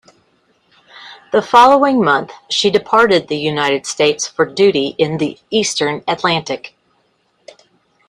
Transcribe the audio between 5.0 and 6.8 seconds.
the eastern Atlantic.